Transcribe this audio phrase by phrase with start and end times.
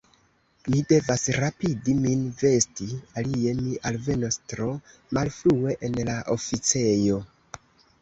[0.69, 2.89] Mi devas rapidi min vesti,
[3.23, 4.73] alie mi alvenos tro
[5.21, 7.25] malfrue en la oficejo.